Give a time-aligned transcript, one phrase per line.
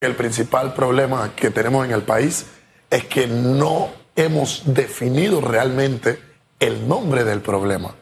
[0.00, 2.46] El principal problema que tenemos en el país
[2.88, 6.22] es que no hemos definido realmente
[6.60, 7.96] el nombre del problema.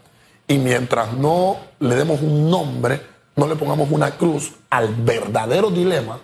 [0.47, 3.01] Y mientras no le demos un nombre,
[3.37, 6.21] no le pongamos una cruz al verdadero dilema,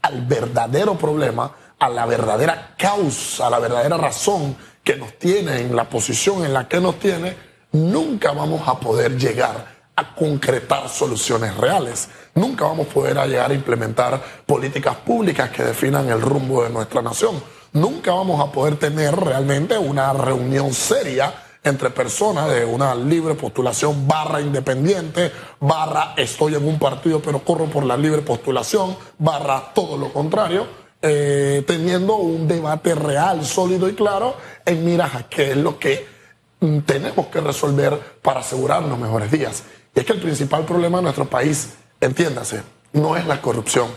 [0.00, 5.74] al verdadero problema, a la verdadera causa, a la verdadera razón que nos tiene en
[5.74, 7.36] la posición en la que nos tiene,
[7.72, 12.08] nunca vamos a poder llegar a concretar soluciones reales.
[12.34, 17.00] Nunca vamos a poder llegar a implementar políticas públicas que definan el rumbo de nuestra
[17.00, 17.42] nación.
[17.72, 21.32] Nunca vamos a poder tener realmente una reunión seria
[21.64, 27.66] entre personas de una libre postulación barra independiente, barra estoy en un partido pero corro
[27.66, 30.66] por la libre postulación, barra todo lo contrario,
[31.02, 36.06] eh, teniendo un debate real, sólido y claro en miras a qué es lo que
[36.86, 39.64] tenemos que resolver para asegurarnos mejores días.
[39.96, 42.60] Y es que el principal problema de nuestro país, entiéndase,
[42.92, 43.88] no es la corrupción,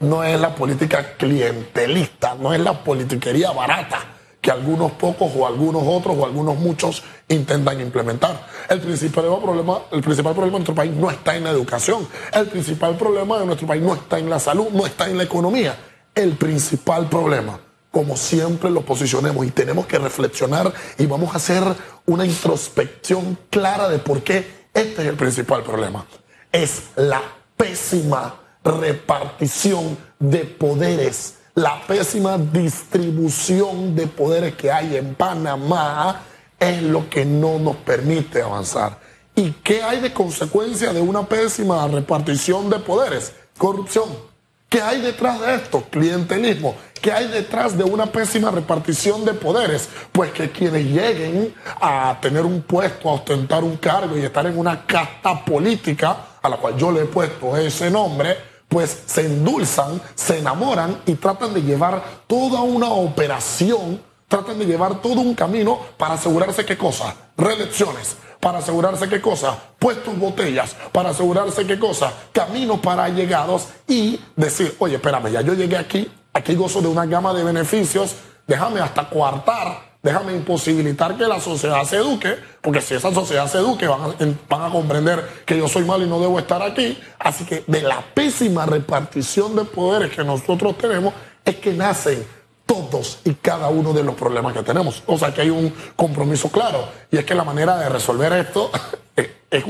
[0.00, 3.98] no es la política clientelista, no es la politiquería barata
[4.42, 8.46] que algunos pocos o algunos otros o algunos muchos intentan implementar.
[8.68, 12.46] El principal problema, el principal problema de nuestro país no está en la educación, el
[12.46, 15.76] principal problema de nuestro país no está en la salud, no está en la economía.
[16.14, 17.58] El principal problema,
[17.90, 21.64] como siempre lo posicionemos y tenemos que reflexionar y vamos a hacer
[22.04, 26.06] una introspección clara de por qué este es el principal problema.
[26.52, 27.20] Es la
[27.56, 28.34] pésima
[28.64, 36.22] repartición de poderes, la pésima distribución de poderes que hay en Panamá
[36.58, 38.98] es lo que no nos permite avanzar.
[39.34, 43.32] ¿Y qué hay de consecuencia de una pésima repartición de poderes?
[43.56, 44.27] Corrupción.
[44.68, 45.86] ¿Qué hay detrás de esto?
[45.90, 46.74] Clientelismo.
[47.00, 49.88] ¿Qué hay detrás de una pésima repartición de poderes?
[50.12, 54.58] Pues que quienes lleguen a tener un puesto, a ostentar un cargo y estar en
[54.58, 58.36] una casta política, a la cual yo le he puesto ese nombre,
[58.68, 65.00] pues se endulzan, se enamoran y tratan de llevar toda una operación, tratan de llevar
[65.00, 71.10] todo un camino para asegurarse qué cosa, reelecciones, para asegurarse qué cosa, puestos botellas, para
[71.10, 76.54] asegurarse qué cosa, caminos para llegados y decir, oye, espérame, ya yo llegué aquí, aquí
[76.54, 78.14] gozo de una gama de beneficios,
[78.46, 83.58] déjame hasta coartar, déjame imposibilitar que la sociedad se eduque, porque si esa sociedad se
[83.58, 84.14] eduque van a,
[84.48, 86.98] van a comprender que yo soy malo y no debo estar aquí.
[87.18, 91.14] Así que de la pésima repartición de poderes que nosotros tenemos
[91.44, 92.24] es que nacen
[92.68, 95.02] todos y cada uno de los problemas que tenemos.
[95.06, 96.86] O sea que hay un compromiso claro.
[97.10, 98.70] Y es que la manera de resolver esto
[99.50, 99.64] es,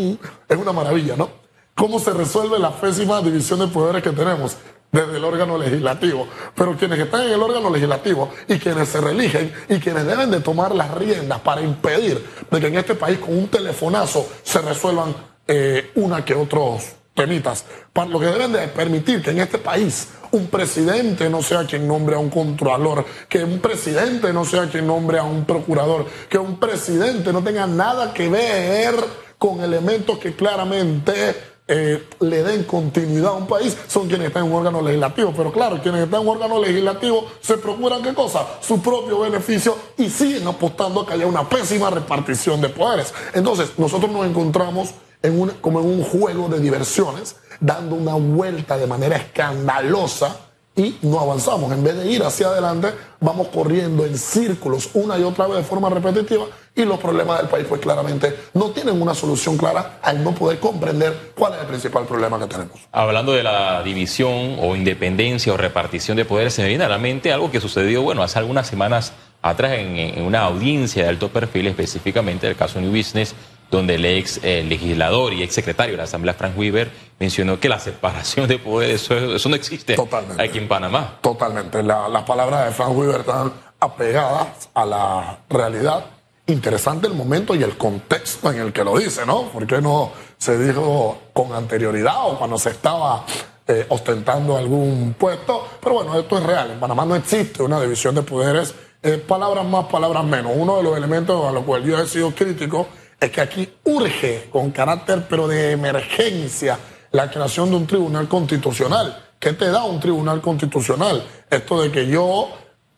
[0.56, 1.30] una maravilla, ¿no?
[1.74, 4.56] ¿Cómo se resuelve la pésima división de poderes que tenemos?
[4.90, 6.26] Desde el órgano legislativo.
[6.56, 10.40] Pero quienes están en el órgano legislativo y quienes se reeligen y quienes deben de
[10.40, 15.14] tomar las riendas para impedir de que en este país con un telefonazo se resuelvan
[15.46, 17.64] eh, una que otros temitas.
[17.92, 21.86] Para lo que deben de permitir que en este país un presidente no sea quien
[21.86, 26.38] nombre a un controlador, que un presidente no sea quien nombre a un procurador, que
[26.38, 28.94] un presidente no tenga nada que ver
[29.38, 31.36] con elementos que claramente
[31.70, 35.34] eh, le den continuidad a un país, son quienes están en un órgano legislativo.
[35.36, 38.46] Pero claro, quienes están en un órgano legislativo se procuran qué cosa?
[38.60, 43.12] Su propio beneficio y siguen apostando a que haya una pésima repartición de poderes.
[43.34, 48.76] Entonces, nosotros nos encontramos en un, como en un juego de diversiones dando una vuelta
[48.76, 50.48] de manera escandalosa
[50.78, 51.72] y no avanzamos.
[51.72, 52.88] En vez de ir hacia adelante,
[53.20, 57.48] vamos corriendo en círculos una y otra vez de forma repetitiva y los problemas del
[57.48, 61.66] país pues claramente no tienen una solución clara al no poder comprender cuál es el
[61.66, 62.78] principal problema que tenemos.
[62.92, 67.32] Hablando de la división o independencia o repartición de poderes, se viene a la mente
[67.32, 71.66] algo que sucedió, bueno, hace algunas semanas atrás en, en una audiencia de alto perfil,
[71.66, 73.34] específicamente del caso New Business,
[73.70, 77.68] donde el ex eh, legislador y ex secretario de la Asamblea, Frank Weaver, mencionó que
[77.68, 79.96] la separación de poderes, eso, no existe
[80.38, 81.18] aquí en Panamá.
[81.20, 81.82] Totalmente.
[81.82, 86.04] las palabras de Frank Weaver están apegadas a la realidad.
[86.46, 89.50] Interesante el momento y el contexto en el que lo dice, ¿no?
[89.52, 93.26] Porque no se dijo con anterioridad o cuando se estaba
[93.70, 95.68] eh, ostentando algún puesto?
[95.78, 96.70] Pero bueno, esto es real.
[96.70, 98.74] En Panamá no existe una división de poderes.
[99.02, 100.52] Eh, palabras más, palabras menos.
[100.56, 102.88] Uno de los elementos a los cuales yo he sido crítico
[103.20, 106.78] es que aquí urge con carácter pero de emergencia
[107.10, 109.24] la creación de un tribunal constitucional.
[109.38, 111.24] ¿Qué te da un tribunal constitucional?
[111.48, 112.50] Esto de que yo,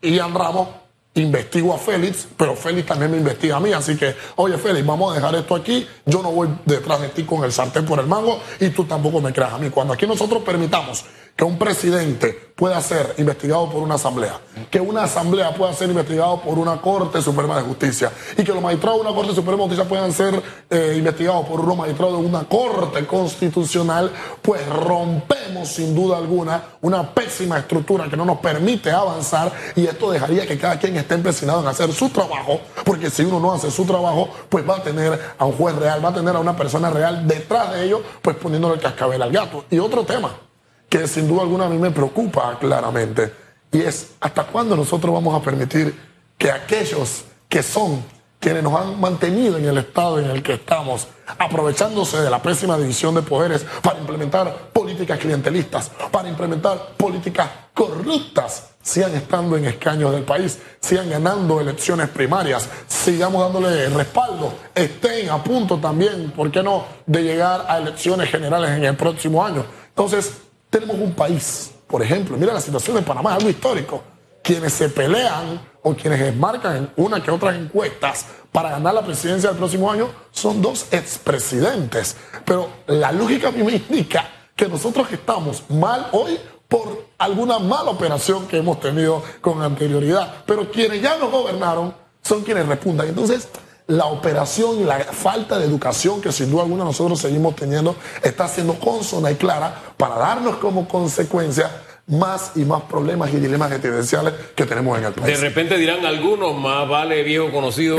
[0.02, 0.68] Ian Ramos,
[1.14, 3.72] investigo a Félix, pero Félix también me investiga a mí.
[3.72, 5.86] Así que, oye Félix, vamos a dejar esto aquí.
[6.06, 9.20] Yo no voy detrás de ti con el sartén por el mango y tú tampoco
[9.20, 9.70] me creas a mí.
[9.70, 11.04] Cuando aquí nosotros permitamos
[11.40, 14.38] que un presidente pueda ser investigado por una asamblea,
[14.70, 18.60] que una asamblea pueda ser investigado por una Corte Suprema de Justicia y que los
[18.60, 22.26] magistrados de una Corte Suprema de Justicia puedan ser eh, investigados por unos magistrados de
[22.26, 28.90] una Corte Constitucional, pues rompemos sin duda alguna una pésima estructura que no nos permite
[28.90, 33.22] avanzar y esto dejaría que cada quien esté empecinado en hacer su trabajo, porque si
[33.22, 36.14] uno no hace su trabajo, pues va a tener a un juez real, va a
[36.14, 39.64] tener a una persona real detrás de ellos, pues poniéndole el cascabel al gato.
[39.70, 40.49] Y otro tema
[40.90, 43.32] que sin duda alguna a mí me preocupa claramente,
[43.72, 45.98] y es hasta cuándo nosotros vamos a permitir
[46.36, 48.04] que aquellos que son
[48.40, 51.06] quienes nos han mantenido en el estado en el que estamos,
[51.38, 58.70] aprovechándose de la pésima división de poderes para implementar políticas clientelistas, para implementar políticas corruptas,
[58.82, 65.44] sigan estando en escaños del país, sigan ganando elecciones primarias, sigamos dándole respaldo, estén a
[65.44, 69.64] punto también, ¿por qué no?, de llegar a elecciones generales en el próximo año.
[69.88, 70.32] Entonces,
[70.80, 74.02] tenemos un país, por ejemplo, mira la situación de Panamá, algo histórico.
[74.42, 79.50] Quienes se pelean o quienes marcan en una que otras encuestas para ganar la presidencia
[79.50, 82.16] del próximo año son dos expresidentes.
[82.44, 86.38] Pero la lógica a me indica que nosotros estamos mal hoy
[86.68, 90.42] por alguna mala operación que hemos tenido con anterioridad.
[90.46, 93.08] Pero quienes ya nos gobernaron son quienes repuntan.
[93.08, 93.48] Entonces,
[93.90, 98.46] la operación y la falta de educación que sin duda alguna nosotros seguimos teniendo está
[98.46, 101.70] siendo consona y clara para darnos como consecuencia
[102.06, 105.38] más y más problemas y dilemas existenciales que tenemos en el país.
[105.38, 107.98] De repente dirán algunos, más vale viejo conocido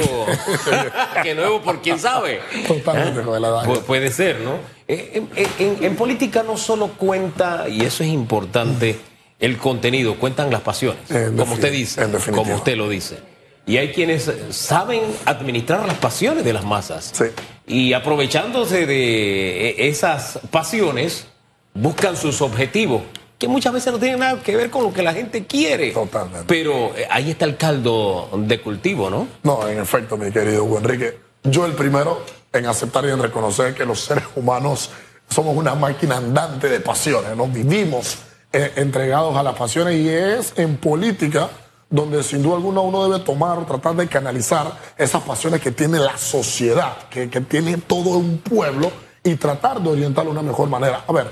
[1.24, 2.40] que nuevo por quién sabe.
[2.68, 3.66] Totalmente, ¿Eh?
[3.66, 4.56] Pu puede ser, ¿no?
[4.88, 5.24] Eh,
[5.60, 8.98] en, en, política no solo cuenta, y eso es importante,
[9.40, 11.02] el contenido, cuentan las pasiones,
[11.38, 13.31] como usted dice, como usted lo dice.
[13.66, 17.12] Y hay quienes saben administrar las pasiones de las masas.
[17.13, 17.25] Sí.
[17.68, 21.28] Y aprovechándose de e, esas pasiones,
[21.74, 23.04] buscan sus objetivos,
[23.38, 25.92] que muchas veces no tienen nada que ver con lo que la gente quiere.
[25.92, 26.46] Totalmente.
[26.48, 29.28] Pero eh, ahí está el caldo de cultivo, ¿no?
[29.44, 31.18] No, en efecto, mi querido Hugo Enrique.
[31.44, 32.24] Yo el primero
[32.54, 34.92] en aceptar y en reconocer que los seres humanos
[35.30, 37.48] somos una máquina andante de pasiones, ¿no?
[37.48, 38.18] Vivimos
[38.52, 41.50] eh, entregados a las pasiones y es en política
[41.92, 46.18] donde sin duda alguna uno debe tomar, tratar de canalizar esas pasiones que tiene la
[46.18, 48.90] sociedad, que, tiene todo un pueblo
[49.24, 51.04] y tratar de orientarlo de una mejor manera.
[51.06, 51.30] A ver,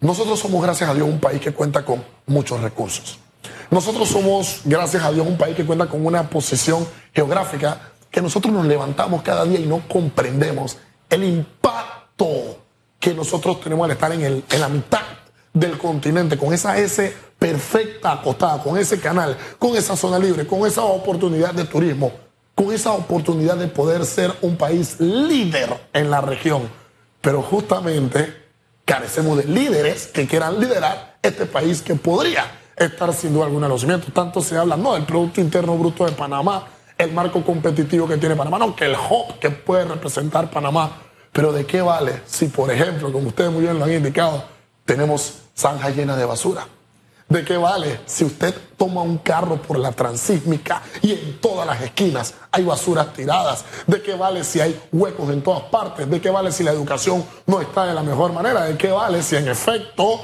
[0.00, 3.18] nosotros somos, gracias a Dios, un país que cuenta con muchos recursos.
[3.70, 8.52] Nosotros somos, gracias a Dios, un país que cuenta con una posición geográfica que nosotros
[8.52, 10.78] nos levantamos cada día y no comprendemos
[11.10, 12.60] el impacto
[12.98, 15.02] que nosotros tenemos al estar en, el, en la mitad
[15.54, 20.66] del continente, con esa S perfecta acostada, con ese canal, con esa zona libre, con
[20.66, 22.12] esa oportunidad de turismo,
[22.54, 26.68] con esa oportunidad de poder ser un país líder en la región.
[27.20, 28.34] Pero justamente
[28.84, 32.44] carecemos de líderes que quieran liderar este país que podría
[32.76, 34.12] estar sin duda alguna los cimientos.
[34.12, 36.66] Tanto se habla, no, del Producto Interno Bruto de Panamá,
[36.98, 40.98] el marco competitivo que tiene Panamá, no, que el hub que puede representar Panamá.
[41.32, 44.53] Pero ¿de qué vale si, por ejemplo, como ustedes muy bien lo han indicado,
[44.84, 46.66] tenemos zanja llena de basura?
[47.28, 51.80] ¿De qué vale si usted toma un carro por la transísmica y en todas las
[51.80, 53.64] esquinas hay basuras tiradas?
[53.86, 56.08] ¿De qué vale si hay huecos en todas partes?
[56.08, 58.64] ¿De qué vale si la educación no está de la mejor manera?
[58.64, 60.20] ¿De qué vale si en efecto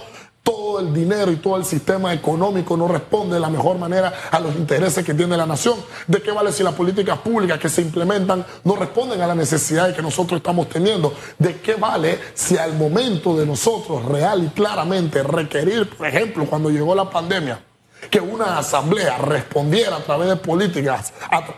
[0.50, 4.40] todo el dinero y todo el sistema económico no responde de la mejor manera a
[4.40, 5.76] los intereses que tiene la nación.
[6.08, 9.94] ¿De qué vale si las políticas públicas que se implementan no responden a las necesidades
[9.94, 11.14] que nosotros estamos teniendo?
[11.38, 16.68] ¿De qué vale si al momento de nosotros real y claramente requerir, por ejemplo, cuando
[16.68, 17.62] llegó la pandemia,
[18.10, 21.12] que una asamblea respondiera a través de políticas,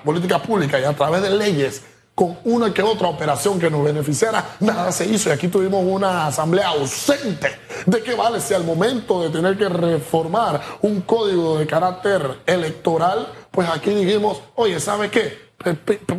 [0.05, 1.83] políticas públicas y a través de leyes
[2.23, 6.29] con una que otra operación que nos beneficiara, nada se hizo y aquí tuvimos una
[6.29, 7.51] asamblea ausente.
[7.85, 13.27] ¿De qué vale si al momento de tener que reformar un código de carácter electoral,
[13.51, 15.52] pues aquí dijimos, oye, ¿sabe qué?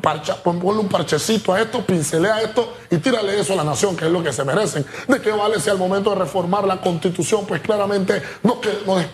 [0.01, 4.05] Parcha, ponle un parchecito a esto, pincelea esto y tírale eso a la nación, que
[4.05, 4.85] es lo que se merecen.
[5.07, 8.57] ¿De qué vale si al momento de reformar la constitución, pues claramente nos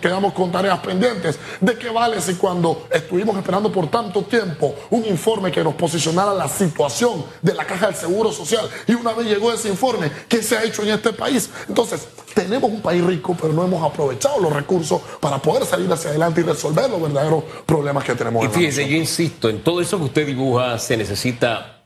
[0.00, 1.38] quedamos con tareas pendientes?
[1.60, 6.34] ¿De qué vale si cuando estuvimos esperando por tanto tiempo un informe que nos posicionara
[6.34, 10.42] la situación de la caja del Seguro Social y una vez llegó ese informe, ¿qué
[10.42, 11.50] se ha hecho en este país?
[11.68, 16.10] Entonces, tenemos un país rico, pero no hemos aprovechado los recursos para poder salir hacia
[16.10, 18.44] adelante y resolver los verdaderos problemas que tenemos.
[18.44, 21.82] Y fíjese, yo insisto, en todo eso que usted dibuja se necesita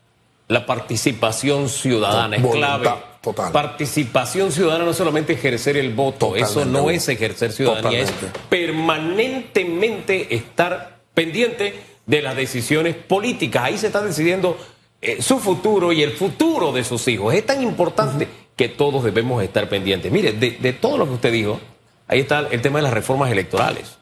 [0.47, 2.89] la participación ciudadana, es clave.
[3.21, 3.51] Total.
[3.51, 8.13] Participación ciudadana no solamente ejercer el voto, eso no es ejercer ciudadanía, es
[8.49, 11.73] permanentemente estar pendiente
[12.05, 13.63] de las decisiones políticas.
[13.63, 14.57] Ahí se está decidiendo
[15.01, 17.33] eh, su futuro y el futuro de sus hijos.
[17.33, 20.11] Es tan importante que todos debemos estar pendientes.
[20.11, 21.59] Mire, de, todo lo que usted dijo,
[22.07, 23.97] Ahí está el tema de las reformas electorales.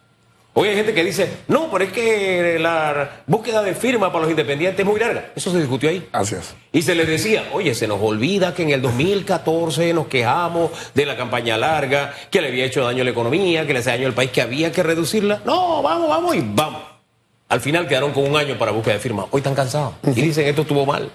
[0.56, 4.30] Hoy hay gente que dice, no, pero es que la búsqueda de firma para los
[4.30, 5.32] independientes es muy larga.
[5.36, 6.08] Eso se discutió ahí.
[6.12, 6.54] Así es.
[6.72, 11.08] Y se les decía, oye, se nos olvida que en el 2014 nos quejamos de
[11.08, 14.08] la campaña larga, que le había hecho daño a la economía, que le hacía daño
[14.08, 15.42] al país, que había que reducirla.
[15.44, 16.84] No, vamos, vamos y vamos.
[17.50, 19.26] Al final quedaron con un año para búsqueda de firma.
[19.32, 21.10] Hoy están cansados y dicen, esto estuvo mal.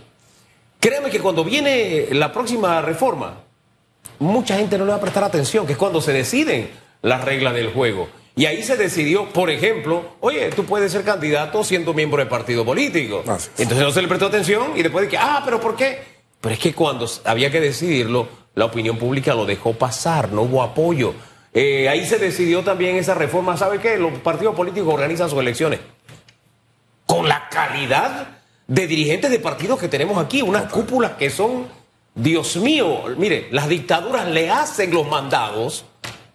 [0.80, 3.40] Créeme que cuando viene la próxima reforma,
[4.18, 6.70] mucha gente no le va a prestar atención, que es cuando se deciden
[7.02, 8.08] las reglas del juego.
[8.36, 12.64] Y ahí se decidió, por ejemplo, oye, tú puedes ser candidato siendo miembro del partido
[12.64, 13.24] político.
[13.58, 15.98] Entonces no se le prestó atención y después de que, ah, pero ¿por qué?
[16.40, 20.62] Pero es que cuando había que decidirlo, la opinión pública lo dejó pasar, no hubo
[20.62, 21.14] apoyo.
[21.52, 23.56] Eh, ahí se decidió también esa reforma.
[23.56, 23.96] ¿Sabe qué?
[23.96, 25.80] Los partidos políticos organizan sus elecciones.
[27.06, 28.37] Con la calidad
[28.68, 31.66] de dirigentes de partidos que tenemos aquí, unas cúpulas que son,
[32.14, 35.84] Dios mío, mire, las dictaduras le hacen los mandados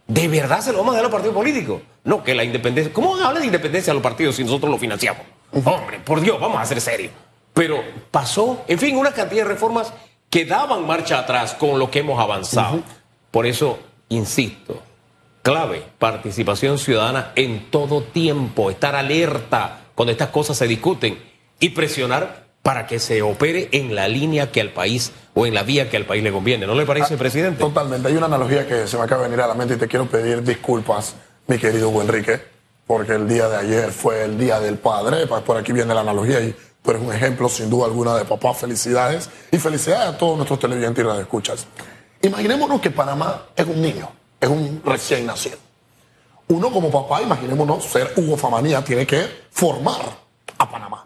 [0.08, 1.82] ¿De verdad se lo vamos a dar a los partidos políticos?
[2.04, 2.92] No, que la independencia.
[2.94, 5.24] ¿Cómo habla de independencia a los partidos si nosotros lo financiamos?
[5.54, 7.12] Hombre, por Dios, vamos a ser serios.
[7.54, 9.94] Pero pasó, en fin, una cantidad de reformas
[10.30, 12.82] que daban marcha atrás con lo que hemos avanzado.
[13.32, 14.82] Por eso, insisto,
[15.42, 21.33] clave, participación ciudadana en todo tiempo, estar alerta cuando estas cosas se discuten
[21.64, 25.64] y presionar para que se opere en la línea que al país o en la
[25.64, 26.68] vía que al país le conviene.
[26.68, 27.60] ¿No le parece, ah, presidente?
[27.60, 28.10] Totalmente.
[28.10, 30.06] Hay una analogía que se me acaba de venir a la mente y te quiero
[30.06, 31.16] pedir disculpas,
[31.48, 32.42] mi querido Hugo Enrique,
[32.86, 35.26] porque el día de ayer fue el Día del Padre.
[35.26, 36.54] Pues por aquí viene la analogía y
[36.84, 38.54] tú eres un ejemplo, sin duda alguna, de papá.
[38.54, 39.30] Felicidades.
[39.50, 41.66] Y felicidades a todos nuestros televidentes y radioescuchas.
[42.22, 44.10] Imaginémonos que Panamá es un niño,
[44.42, 45.58] es un recién nacido.
[46.50, 50.02] Uno como papá, imaginémonos ser Hugo Famanía, tiene que formar
[50.58, 51.03] a Panamá.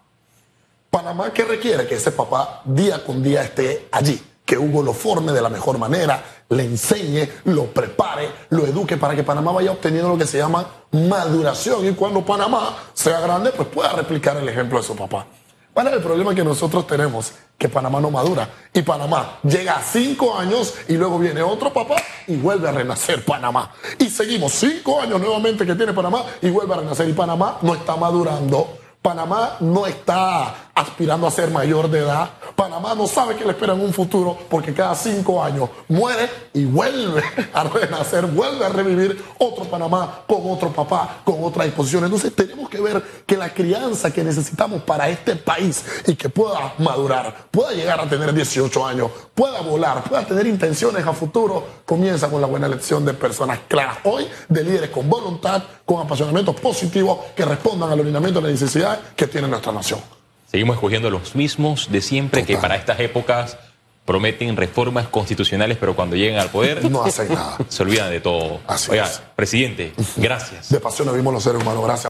[1.07, 1.87] Panamá, ¿qué requiere?
[1.87, 5.77] Que ese papá día con día esté allí, que Hugo lo forme de la mejor
[5.77, 10.37] manera, le enseñe, lo prepare, lo eduque para que Panamá vaya obteniendo lo que se
[10.37, 15.27] llama maduración y cuando Panamá sea grande, pues pueda replicar el ejemplo de su papá.
[15.73, 17.31] ¿Cuál es el problema que nosotros tenemos?
[17.57, 18.49] Que Panamá no madura.
[18.73, 21.95] Y Panamá llega a cinco años y luego viene otro papá
[22.27, 23.71] y vuelve a renacer Panamá.
[23.97, 27.07] Y seguimos cinco años nuevamente que tiene Panamá y vuelve a renacer.
[27.07, 32.29] Y Panamá no está madurando Panamá no está aspirando a ser mayor de edad.
[32.55, 36.65] Panamá no sabe que le espera en un futuro porque cada cinco años muere y
[36.65, 42.03] vuelve a renacer, vuelve a revivir otro Panamá con otro papá, con otra disposición.
[42.03, 46.75] Entonces tenemos que ver que la crianza que necesitamos para este país y que pueda
[46.77, 52.29] madurar, pueda llegar a tener 18 años, pueda volar, pueda tener intenciones a futuro, comienza
[52.29, 57.17] con la buena elección de personas claras hoy, de líderes con voluntad, con apasionamientos positivos
[57.35, 60.16] que respondan al alineamiento de la necesidad que tiene nuestra nación.
[60.49, 63.57] Seguimos escogiendo los mismos de siempre que para estas épocas
[64.05, 67.57] prometen reformas constitucionales, pero cuando lleguen al poder no hacen nada.
[67.67, 68.61] Se olvidan de todo.
[68.65, 70.69] Así Oiga, presidente, gracias.
[70.69, 72.05] De pasión vimos los seres humanos, gracias.